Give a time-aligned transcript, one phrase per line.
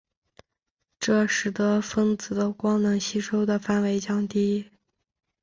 [0.99, 4.67] 这使得分子的光能吸收的范围降低。